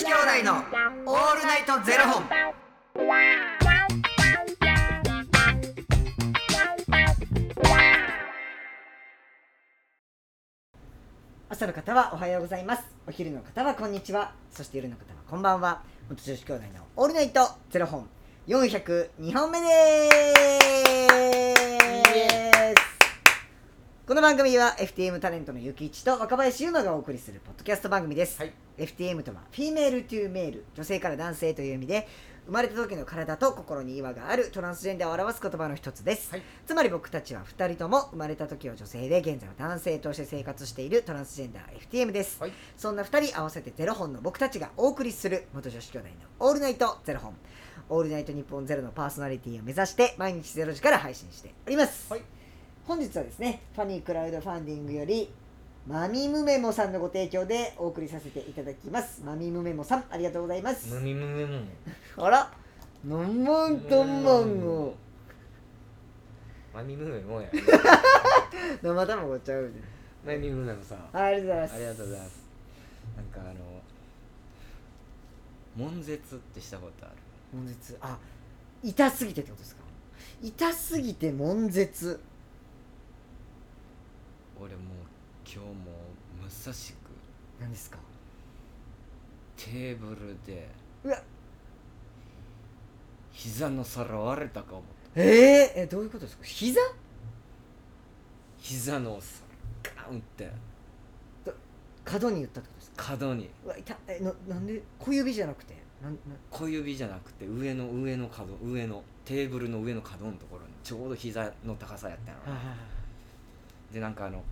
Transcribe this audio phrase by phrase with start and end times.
[0.00, 0.54] 子兄弟の
[1.04, 2.24] オールナイトゼロ本。
[11.50, 12.84] 朝の方はおはようございます。
[13.06, 14.32] お昼の方はこんにちは。
[14.50, 15.82] そして夜の方はこんばんは。
[16.08, 18.08] 元女子兄弟のオールナイトゼロ本。
[18.48, 19.66] 402本目で
[20.62, 20.69] す。
[24.10, 28.52] この番組は FTM タレントのゆきいちと若林優馬がお送りするポッドキャスト番組です、はい。
[28.76, 32.08] FTM とは female to male 女性から男性という意味で
[32.46, 36.42] 生まれた時の体と心に違和があるトランスジェンダーを表す言葉の一つです、はい。
[36.66, 42.52] つまり僕たちは2人とも生まれた時は女性で現在は男性として生活しているトランスジェンダー FTM です、はい。
[42.76, 46.14] そんな2人合わせてゼロ本の僕たちがお送りする元女子兄弟の
[46.48, 47.36] 「オールナイトゼロ本」
[47.88, 52.22] 「オールナイト日本ゼロのパーソナリティを目指して毎日ゼロ時から配信しております、はい
[52.90, 55.30] 本日はですねファニークラウドファンディングより
[55.86, 61.60] マミムメモさんのご提供でお送りさせていただきますマミムメモさんありがとうございますむみむむむ。
[62.18, 62.52] あら
[63.04, 64.92] なんまんとんまんご
[66.74, 67.48] まみむむもや。
[68.82, 69.70] 生卵ちゃうで
[70.26, 70.96] まみむむもさ。
[71.12, 72.40] はいありがとうございますありがとうございます。
[73.16, 73.80] なんかあの。
[75.86, 77.10] 悶絶ってしたことあ
[77.54, 77.56] る？
[77.56, 78.18] 悶絶あ
[78.82, 79.82] 痛すぎてってことですか？
[80.42, 82.18] 痛すぎて悶絶
[84.62, 84.82] 俺もう
[85.44, 85.74] 今日も
[86.42, 86.96] まさしく
[87.60, 87.98] 何ですか？
[89.56, 90.68] テーブルで
[91.04, 91.22] うわ。
[93.32, 94.82] 膝の皿割れたか思っ
[95.14, 95.20] た。
[95.20, 96.44] えー、えどういうことですか？
[96.44, 96.80] 膝？
[98.58, 99.18] 膝の
[99.82, 100.50] 皿ガンって。
[102.04, 103.04] 角に言ったってことですか？
[103.12, 103.48] 角に。
[103.64, 104.82] うわ痛えななんで？
[104.98, 105.74] 小指じゃなくて？
[106.02, 106.18] なんな
[106.50, 112.60] 小指じゃなくて上の上の角上のテーブルの上の角のところにちょうど膝の高さやったんやろな
[113.92, 114.42] でなんかあの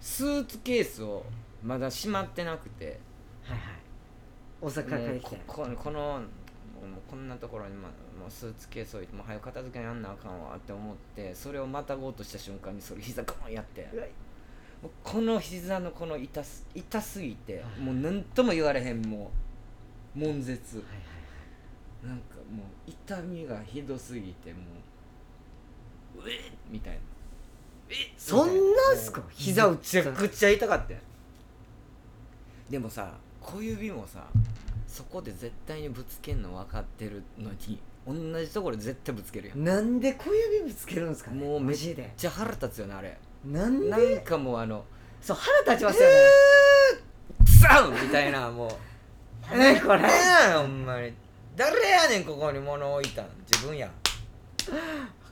[0.00, 1.24] スーツケースを
[1.62, 3.00] まだしまってなくて。
[3.42, 3.84] はいはい。
[4.60, 6.20] 大阪から帰ってこここのもう
[7.10, 13.88] こんなところに、ま、もうスーツケース置いてもう早く片付けやんなあかんわって思ってそれをまたごうとした瞬間にそれ膝ゴーンやって。
[13.92, 14.04] うわ
[14.82, 17.80] もうこの膝のこの痛す痛すぎてはい。
[17.80, 19.30] もう何とも言われへんも
[20.16, 20.82] う悶絶。
[22.02, 24.58] なんかもう痛みがひどすぎても
[26.18, 27.00] ううえっみたいな
[28.16, 29.22] そんなんすか？
[29.30, 31.00] 膝打っためちゃくちゃ痛かったよ。
[32.70, 34.24] でもさ小指もさ
[34.86, 39.64] そこで絶対にぶつけんの分かってるのに同じところで絶対ぶつけるやん。
[39.64, 41.44] なんで小指ぶつけるんですかね？
[41.44, 43.18] もうめっでじゃ腹立つよねあれ。
[43.44, 44.84] なんなでんかもうあの
[45.20, 46.14] そう腹立ちますよね、
[47.44, 48.66] 「クサウ!」みたいなも
[49.52, 49.58] う。
[49.58, 49.98] ねこれ？
[50.00, 50.02] ん
[50.58, 51.12] ほんまに。
[51.56, 53.88] 誰やねんここに物置いたん自分や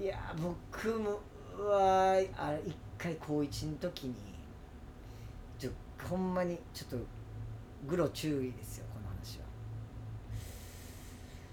[0.00, 1.20] いや僕も
[1.58, 4.14] うわーあれ一回高一の時に
[5.58, 5.70] ちょ
[6.02, 7.06] ほんまにちょっと
[7.86, 9.44] グロ注意ですよこの話は。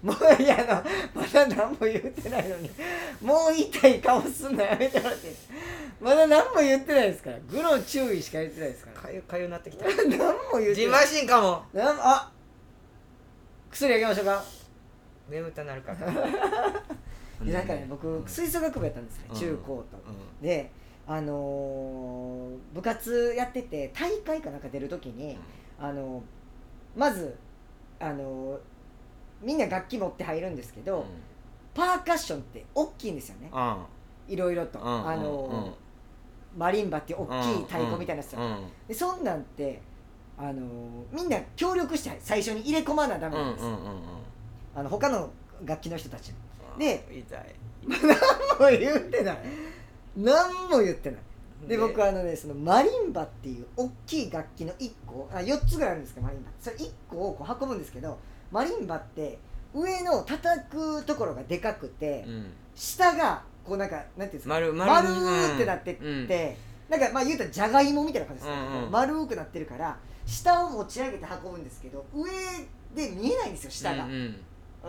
[0.00, 0.82] もういやあ
[1.14, 2.70] のまだ何も言ってないのに
[3.20, 5.34] もう痛い顔すんのやめてもらって
[6.00, 9.00] まだ何も言ってないですからグロ注意しか言ってないですから。
[9.02, 9.84] かゆかゆなってきた。
[10.08, 11.06] 何も言ってジマない。
[11.06, 11.64] シンかも。
[11.74, 12.32] なんあ
[13.70, 14.42] 薬あげましょうか。
[15.28, 15.98] 眠たなるから
[17.44, 19.38] でなんかね僕吹奏楽部やったんですね、うん。
[19.38, 20.70] 中高と、うで
[21.06, 25.38] あのー部活やってて大会かなんか出る時に、
[25.80, 27.36] あのーまず
[28.00, 28.58] あのー
[29.42, 31.06] みんな楽器持って入るんですけど、
[31.72, 33.50] パーカッションって大きいんですよね。
[33.52, 33.76] うん。
[34.26, 35.88] いろいろと、うんあのー
[36.58, 38.34] マリンバっていう大きい太鼓みたいなやつ
[38.88, 39.80] でそんなんって
[40.36, 40.64] あのー
[41.12, 44.00] みんな協力して最初に入れ込まなダメうんなんです、うんうんうん
[44.74, 45.30] あの他の
[45.64, 46.32] 楽器の人たち。
[46.32, 46.36] も
[46.78, 47.54] で痛い。
[47.88, 48.00] 何
[48.58, 49.38] も言ってない。
[50.16, 51.20] 何も言ってない。
[51.66, 56.50] で僕はあのねそのマリンバっていう大きい楽器の1個あ4つぐらいあるんですけどマリンバ。
[56.60, 58.18] それ1個をこう運ぶんですけど
[58.50, 59.38] マリンバって
[59.74, 62.46] 上の叩くところがでかくて、うん。
[62.74, 66.28] 下がこうなんかなんていうんですか丸丸丸ってなってって、うん。
[66.88, 68.90] なんかまあ言うたらじゃがいもみたいな感じですよ、うんうん。
[68.90, 72.30] 丸くなってるから下を持ち上げて運ぶんですけど上
[72.94, 74.36] で見えないんですよ下が、うんうん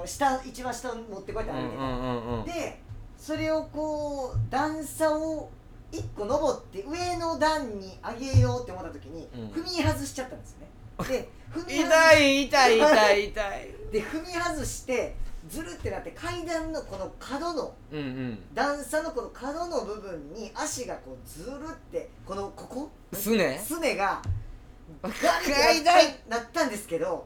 [0.05, 2.81] 下一番下を持ってこうやって歩いてうんうんうんで
[3.17, 5.49] それをこう段差を
[5.91, 9.47] 1個登って上の段に上げようって思った時に、うん。
[9.49, 10.67] 踏み外しちゃったんですよね。
[11.07, 13.75] で踏み外痛い痛い痛い痛い。
[13.91, 15.15] で踏み外して
[15.49, 18.53] ずるってなって階段のこの角のうんうん。
[18.53, 22.89] 段差のこの角の部分に足がこうずるってこのここ？
[23.13, 23.61] すね。
[23.65, 24.21] すねが
[25.01, 25.15] ガリ
[25.51, 25.97] 階段。
[25.99, 27.25] ってなったんですけど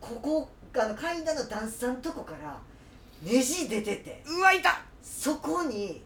[0.00, 2.58] ここあの階段の段差のとこから
[3.22, 4.22] ネジ出てて。
[4.26, 4.72] うわ痛っ
[5.02, 6.02] そこに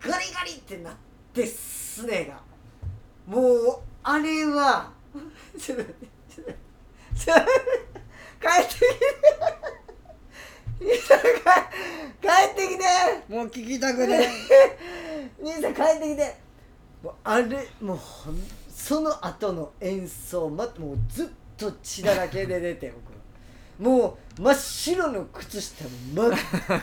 [0.00, 0.94] ガリガリってなっ
[1.32, 2.40] てすねが。
[3.26, 4.90] もうあれは。
[5.58, 6.06] ちょっと待って
[7.16, 7.42] ちょっと
[8.48, 8.66] 待って。
[8.66, 8.86] 帰ってきて。
[12.20, 13.34] 帰ってきて。
[13.34, 14.28] もう聞きたくね
[15.40, 16.36] 兄さん帰ってきて。
[17.02, 17.98] もうあれもう
[18.68, 23.15] その後の演奏まもうずっと血だらけで出て僕
[23.78, 26.32] もう真っ白の靴下も真っ
[26.68, 26.78] 赤っ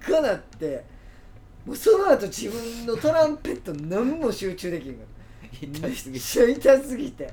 [0.00, 0.84] かなって。
[1.66, 5.88] もうその後自分のトランペット何も集中できんから。
[5.88, 7.30] めっちゃ痛すぎて。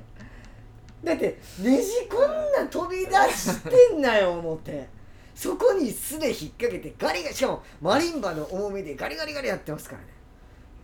[1.03, 3.59] だってネジこんな飛び出し
[3.89, 4.87] てんなよ思って。
[5.35, 10.07] そこに素で引っ掛けてガリガリしかもマリンバの重みでガリガリガリやってますからね。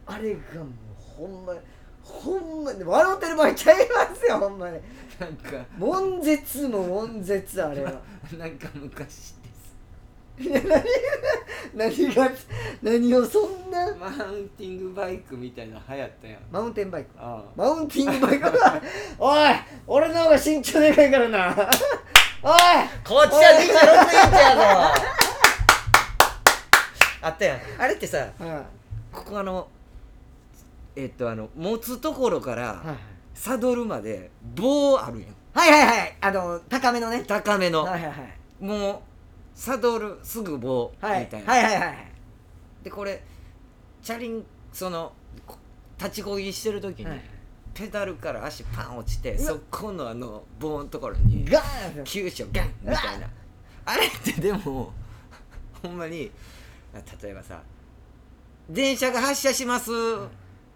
[0.05, 0.67] あれがもう
[0.97, 1.53] ほんま
[2.11, 4.79] ほんまに笑ってる場合ちゃいますよほんまに。
[5.19, 5.65] なんか。
[5.77, 7.93] 悶絶も悶絶あれは。
[8.37, 9.49] なんか昔で
[10.43, 10.49] す。
[10.49, 10.83] いや何
[11.75, 12.31] 何が
[12.81, 13.95] 何をそんな。
[13.95, 16.39] マウンティングバイクみたいなの流行ったやん。
[16.51, 17.09] マウンテンバイク。
[17.17, 18.51] あマウンティングバイク。
[19.17, 19.39] おい
[19.87, 21.55] 俺の方が身長でかいからな。
[22.43, 22.59] おい。
[23.03, 24.61] こっちは26インチやぞ。
[27.23, 27.59] あったやん。
[27.79, 28.65] あれってさは
[29.11, 29.67] ここあの
[30.95, 32.95] えっとあの持つところかいらはい
[33.33, 35.29] サドルまで棒あるやん。
[35.53, 36.17] はいはいはい。
[36.21, 37.23] あの高めのね。
[37.25, 37.83] 高めの。
[37.83, 38.63] はいはいはい。
[38.63, 38.99] もう
[39.55, 42.11] サドルすぐ棒みはいたいな、はいはいはい
[42.83, 43.23] でこれ
[44.01, 45.13] チャリンその
[45.45, 45.57] こ
[45.97, 47.21] 立ちこぎしてる時に、はい。
[47.73, 53.29] ペダルから足パン落ちてそこのあの棒のところにガーン急所ガンみたいな。
[53.85, 54.91] あれってでも
[55.81, 56.31] ほんまに
[57.23, 57.61] 例えばさ
[58.69, 59.89] 「電車が発車します」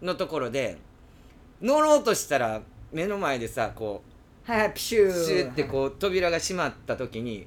[0.02, 0.78] のところで
[1.60, 2.60] 乗ろうとしたら
[2.92, 4.02] 目の前でさこ
[4.44, 5.08] はいはいピシュー。
[5.08, 7.46] うシューってこう扉が閉まった時に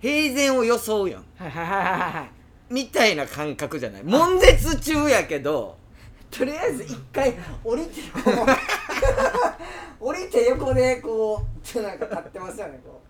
[0.00, 1.24] 平然を装うやん。
[1.36, 4.02] はいはいはいはいはいみたいな感覚じゃない？
[4.04, 5.76] 悶絶中やけど
[6.30, 7.34] とりあえず一回
[7.64, 8.46] 降りてこう。
[9.98, 13.00] 降りて横でこうちょっとなんか立ってますよねこ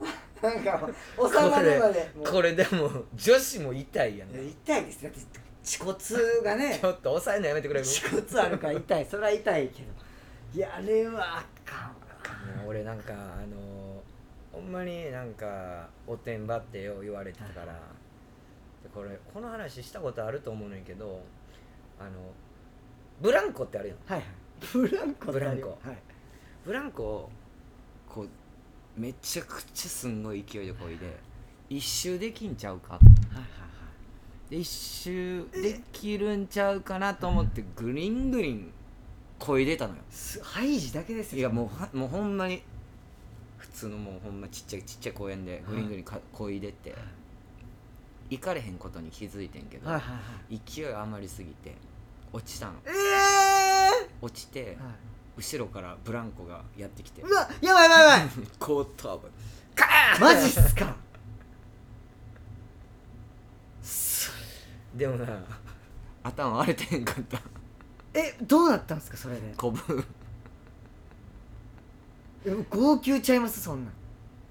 [0.00, 0.46] う。
[0.46, 5.02] なんか収まるまでこれでも女子も痛いやんいや痛いです。
[5.04, 5.20] だって
[5.66, 5.96] 恥骨
[6.44, 9.06] がねちょっと抑えるのやめてくれる恥骨あるから痛い。
[9.06, 9.68] それは痛い。
[9.68, 9.88] けど
[10.54, 10.58] い。
[10.60, 11.94] やあれはあかんわ
[12.66, 14.00] 俺なんかあの
[14.52, 21.20] ほんまになんかおてんばってよ言われてたから、でこれこの話したことあると思うねんけど
[21.98, 22.10] あの
[23.20, 24.18] ブランコってあるやんはい。
[24.20, 24.28] はい。
[24.72, 25.98] ブランコってあるよブランコはい。
[26.64, 27.30] ブランコ
[28.08, 28.28] こう
[28.96, 30.44] めちゃくちゃすんごい。
[30.48, 30.66] 勢い。
[30.66, 30.96] でこい。
[30.96, 31.16] で
[31.68, 33.02] 一周できんちゃうかはい。
[34.50, 38.72] で一周できるんちゃうかなと思ってグリングリン
[39.38, 40.00] こいでたのよ。
[40.10, 41.38] すハイジだけですよ。
[41.38, 42.62] いやもうはもうほんまに
[43.58, 46.94] 普通のもうほんまちっちゃいちっちゃい公園でグリングリンかこいでて
[48.30, 50.60] 行かれへんことに気づいてんけどはいはいはい。
[50.64, 51.74] 勢い余りすぎて
[52.32, 52.72] 落ちたの。
[52.86, 54.78] ええ落ちて
[55.36, 57.20] 後ろからブランコがやってきて。
[57.22, 58.28] うわやばいやばいやばい。
[58.58, 59.28] 後頭部
[59.74, 60.96] カーンマジっすか？
[64.96, 65.26] でもな。
[66.22, 67.38] 頭割れてへんかった。
[68.14, 69.54] えどうなったんですかそれで？
[69.56, 70.04] こぶ。
[72.44, 73.60] え号泣ちゃいます？
[73.60, 73.90] そんな。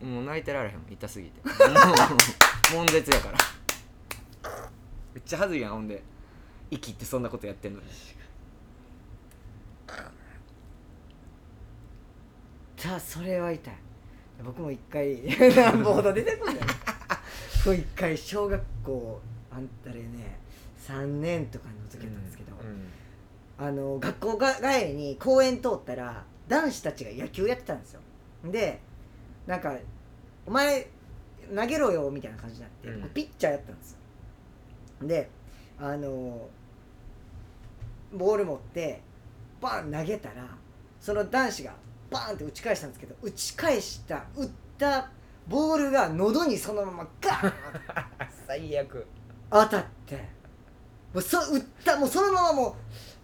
[0.07, 0.75] んもう泣いてられへん。
[0.91, 1.41] 痛すぎて。
[1.47, 3.37] もう悶絶やから。
[5.13, 6.03] めっちゃはずいやんほんで。
[6.69, 7.85] 息ってそんなことやってんのに。
[12.77, 13.73] じゃあそれは痛い。
[14.43, 15.15] 僕も一回
[15.81, 16.55] ボード出てこない。
[17.65, 19.21] 僕一回小学校
[19.55, 20.39] あんたれね
[20.79, 22.87] 3年とかの時だったんですけど、うん
[23.57, 28.01] あの学校が帰りに公園通ったら男子たちが野球やってたんですよ。
[28.43, 28.81] で
[29.47, 29.77] なんか
[30.45, 30.89] 「お前
[31.55, 33.09] 投げろよ」みたいな感じになって、うん。
[33.11, 33.97] ピッチャーやったんですよ。
[35.07, 35.29] で
[35.79, 36.49] あの
[38.13, 39.01] ボール持って
[39.61, 40.47] バン投げたら
[40.99, 41.73] その男子が
[42.09, 45.09] バーンって打ち返したんですけど打ち返した打った
[45.47, 47.53] ボールが喉にそのままガーン
[48.47, 49.05] 最悪
[49.49, 50.15] 当たって
[51.13, 52.73] もうそ打ったもうそのままもう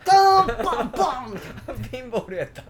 [0.05, 1.87] ガーンバンバンみたいな。
[1.89, 2.63] ピンボールやった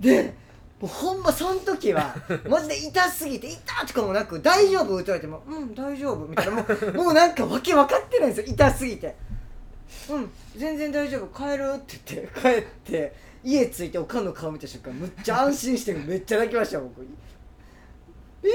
[0.00, 0.34] で
[0.80, 2.14] もうほんまその時は
[2.48, 6.52] マジで痛すぎて痛とかもなく「大丈夫?」って言われても「うん大丈夫」みたいな。
[6.52, 9.16] もうもうなんかわけ分かってないんですよ痛すぎて
[10.10, 11.26] 「うん全然大丈夫。
[11.28, 17.00] 帰る」って言って帰って家着いておかんの顔見た瞬間むっちゃ安心してめっちゃ泣きました僕
[18.42, 18.48] 「痛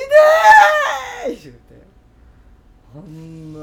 [1.32, 1.71] い!」って言って
[2.94, 3.60] ほんま。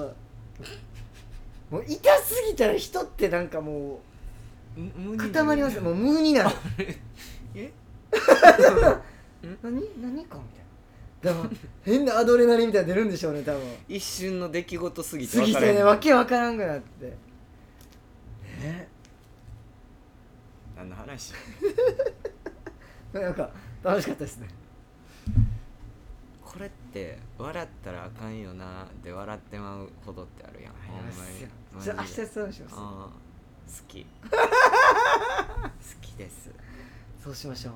[1.71, 4.01] もう痛すぎたら人ってなんかも
[4.77, 6.51] う固まりますもう無になる。
[7.55, 7.71] え？
[9.63, 9.83] 何？
[10.01, 10.43] 何かみ
[11.23, 11.43] たいな。
[11.43, 11.51] だから
[11.85, 13.61] 変なアドレナリンみたいなの出るんでしょうね多分。
[13.89, 17.07] 一瞬の出来事すぎて過ぎてねわけわからんくなって。
[18.63, 18.89] ね
[20.77, 21.35] 何の話？
[23.13, 23.51] なんか
[23.83, 24.49] 楽しかったですね
[26.59, 30.73] これって笑ったらあかんよなで笑ってまうほどってあるやん。
[30.73, 31.85] ほんまに。
[31.85, 32.75] じゃあ明日そうします。
[32.75, 34.05] 好き。
[34.27, 35.69] 好
[36.03, 36.51] きです。
[37.23, 37.75] そうしましょう。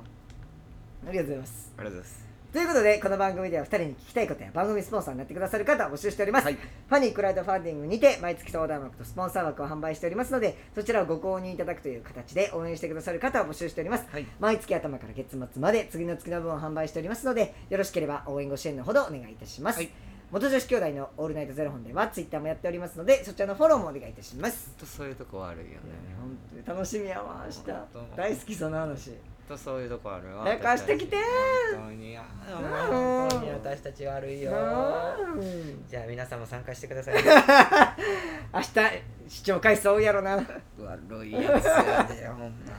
[1.09, 1.73] ありがとうございます。
[1.77, 6.55] ありがとうございますということでこの番組では2人に聞きたいことや番組スポンサーになってくださる方を募集しております、はい。
[6.55, 14.05] ファニークラウドファンディングにて毎月相談枠とスポンサー枠を販売しておりますのでそちらをご購入いただくという形で応援してくださる方を募集しております。
[14.13, 14.27] はい。
[14.39, 19.89] 毎月頭から月末まで次の月の分を販売しておりますのでよろしければ応援ご支援のほどお願いいたします、はい。
[20.31, 24.75] 元女子兄弟のオールナイトゼロ本ではツイッターもやっておりますのでそちらのフォローもお願いいたします。
[24.85, 25.79] そういうとこ悪いよね。
[26.21, 28.15] 本当に楽しみやわ明日。
[28.15, 29.13] 大好きその話
[29.49, 30.45] とそういうとこあるわ。
[30.45, 31.17] なんか明日来て
[31.75, 32.17] 本当に。
[32.17, 33.51] 本当に。
[33.51, 34.53] 私たち悪いよ。
[34.53, 35.85] うん。
[35.89, 37.15] じゃあ皆さんも参加してください
[38.55, 38.69] 明日
[39.29, 40.37] 視聴回数多いやろな。
[40.37, 42.73] 悪いやつやでほんま。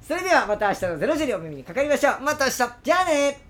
[0.00, 2.20] それではまた明日の0時にお耳にかかりましょう。
[2.20, 2.56] また明日。
[2.82, 3.45] じゃあね